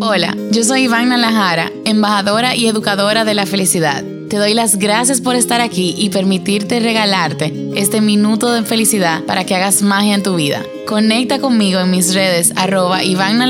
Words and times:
Hola, 0.00 0.36
yo 0.52 0.62
soy 0.62 0.82
Iván 0.82 1.08
Nalajara, 1.08 1.72
embajadora 1.84 2.54
y 2.54 2.66
educadora 2.66 3.24
de 3.24 3.34
la 3.34 3.46
felicidad. 3.46 4.04
Te 4.28 4.36
doy 4.36 4.54
las 4.54 4.76
gracias 4.76 5.20
por 5.20 5.34
estar 5.34 5.60
aquí 5.60 5.94
y 5.98 6.10
permitirte 6.10 6.80
regalarte 6.80 7.52
este 7.74 8.00
minuto 8.00 8.52
de 8.52 8.62
felicidad 8.62 9.24
para 9.24 9.44
que 9.44 9.54
hagas 9.56 9.82
magia 9.82 10.14
en 10.14 10.22
tu 10.22 10.36
vida. 10.36 10.62
Conecta 10.86 11.40
conmigo 11.40 11.80
en 11.80 11.90
mis 11.90 12.14
redes 12.14 12.52
arroba 12.56 13.02
Iván 13.02 13.40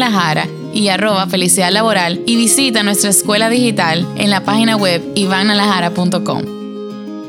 y 0.72 0.88
arroba 0.88 1.26
felicidad 1.26 1.70
laboral 1.70 2.22
y 2.26 2.36
visita 2.36 2.82
nuestra 2.82 3.10
escuela 3.10 3.50
digital 3.50 4.06
en 4.16 4.30
la 4.30 4.44
página 4.44 4.76
web 4.76 5.02
ivannalajara.com. 5.16 6.58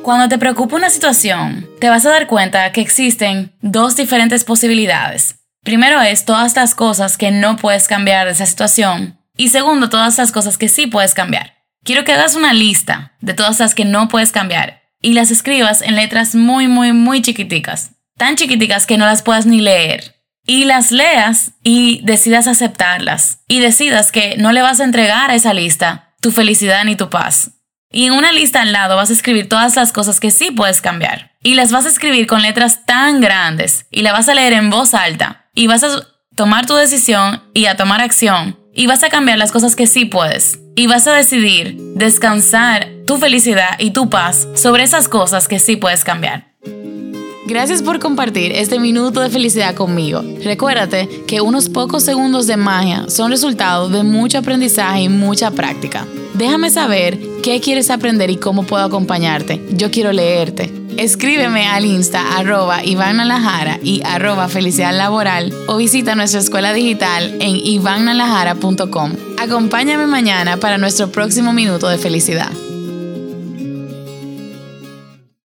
Cuando 0.04 0.30
te 0.30 0.38
preocupa 0.38 0.75
una 0.75 0.89
situación, 0.89 1.68
te 1.80 1.89
vas 1.89 2.05
a 2.05 2.11
dar 2.11 2.27
cuenta 2.27 2.71
que 2.71 2.82
existen 2.82 3.52
dos 3.61 3.96
diferentes 3.96 4.43
posibilidades. 4.43 5.38
Primero 5.63 6.01
es 6.01 6.25
todas 6.25 6.55
las 6.55 6.75
cosas 6.75 7.17
que 7.17 7.31
no 7.31 7.57
puedes 7.57 7.87
cambiar 7.87 8.25
de 8.25 8.33
esa 8.33 8.45
situación 8.45 9.19
y 9.36 9.50
segundo 9.50 9.89
todas 9.89 10.17
las 10.17 10.31
cosas 10.31 10.57
que 10.57 10.69
sí 10.69 10.87
puedes 10.87 11.13
cambiar. 11.13 11.55
Quiero 11.83 12.04
que 12.04 12.13
hagas 12.13 12.36
una 12.36 12.54
lista 12.54 13.13
de 13.21 13.33
todas 13.33 13.59
las 13.59 13.75
que 13.75 13.86
no 13.86 14.07
puedes 14.07 14.31
cambiar 14.31 14.81
y 15.01 15.14
las 15.14 15.31
escribas 15.31 15.81
en 15.81 15.95
letras 15.95 16.36
muy, 16.36 16.67
muy, 16.67 16.93
muy 16.93 17.21
chiquiticas. 17.21 17.91
Tan 18.17 18.36
chiquiticas 18.36 18.86
que 18.86 18.97
no 18.97 19.05
las 19.05 19.21
puedas 19.21 19.45
ni 19.45 19.61
leer. 19.61 20.15
Y 20.45 20.65
las 20.65 20.91
leas 20.91 21.51
y 21.64 22.01
decidas 22.03 22.47
aceptarlas. 22.47 23.39
Y 23.47 23.59
decidas 23.59 24.11
que 24.11 24.36
no 24.37 24.51
le 24.51 24.61
vas 24.61 24.79
a 24.79 24.83
entregar 24.83 25.31
a 25.31 25.36
esa 25.36 25.53
lista 25.53 26.15
tu 26.21 26.31
felicidad 26.31 26.83
ni 26.83 26.95
tu 26.95 27.09
paz. 27.09 27.51
Y 27.91 28.05
en 28.05 28.14
una 28.14 28.31
lista 28.31 28.61
al 28.61 28.73
lado 28.73 28.97
vas 28.97 29.09
a 29.09 29.14
escribir 29.14 29.47
todas 29.47 29.75
las 29.75 29.93
cosas 29.93 30.19
que 30.19 30.31
sí 30.31 30.51
puedes 30.51 30.81
cambiar. 30.81 31.31
Y 31.41 31.53
las 31.53 31.71
vas 31.71 31.86
a 31.86 31.89
escribir 31.89 32.28
con 32.28 32.41
letras 32.41 32.86
tan 32.86 33.22
grandes. 33.22 33.86
Y 33.89 34.02
la 34.02 34.11
vas 34.11 34.28
a 34.28 34.33
leer 34.33 34.53
en 34.53 34.69
voz 34.69 34.94
alta. 34.94 35.48
Y 35.59 35.67
vas 35.67 35.83
a 35.83 36.08
tomar 36.36 36.66
tu 36.66 36.75
decisión 36.75 37.41
y 37.53 37.66
a 37.66 37.75
tomar 37.75 38.00
acción 38.00 38.58
y 38.73 38.88
vas 38.88 39.03
a 39.03 39.09
cambiar 39.09 39.38
las 39.38 39.52
cosas 39.52 39.75
que 39.75 39.88
sí 39.88 40.05
puedes. 40.05 40.58
Y 40.78 40.88
vas 40.88 41.06
a 41.06 41.14
decidir 41.14 41.75
descansar 41.95 42.88
tu 43.06 43.17
felicidad 43.17 43.72
y 43.78 43.92
tu 43.92 44.09
paz 44.09 44.47
sobre 44.56 44.84
esas 44.84 45.09
cosas 45.09 45.50
que 45.50 45.59
sí 45.59 45.75
puedes 45.75 46.06
cambiar. 46.06 46.53
Gracias 47.45 47.81
por 47.81 48.00
compartir 48.00 48.53
este 48.53 48.80
minuto 48.80 49.19
de 49.19 49.30
felicidad 49.30 49.75
conmigo. 49.75 50.23
Recuérdate 50.45 51.09
que 51.28 51.42
unos 51.42 51.67
pocos 51.67 52.03
segundos 52.03 52.47
de 52.47 52.56
magia 52.56 53.09
son 53.09 53.30
resultado 53.30 53.89
de 53.89 54.03
mucho 54.03 54.38
aprendizaje 54.38 55.02
y 55.02 55.09
mucha 55.09 55.52
práctica. 55.52 56.08
Déjame 56.36 56.69
saber 56.69 57.19
qué 57.44 57.59
quieres 57.59 57.89
aprender 57.89 58.30
y 58.30 58.38
cómo 58.38 58.64
puedo 58.64 58.86
acompañarte. 58.86 59.62
Yo 59.73 59.91
quiero 59.91 60.14
leerte. 60.14 60.78
Escríbeme 61.00 61.66
al 61.66 61.86
insta 61.86 62.38
arroba 62.38 62.83
Iván 62.83 63.22
y 63.81 64.02
arroba 64.03 64.50
felicidad 64.50 64.94
laboral 64.94 65.53
o 65.67 65.78
visita 65.78 66.14
nuestra 66.14 66.41
escuela 66.41 66.73
digital 66.73 67.38
en 67.39 67.56
ivannalajara.com. 67.56 69.14
Acompáñame 69.38 70.08
mañana 70.08 70.58
para 70.58 70.78
nuestro 70.78 71.09
próximo 71.09 71.53
minuto 71.53 71.88
de 71.88 72.00
felicidad. 72.00 72.52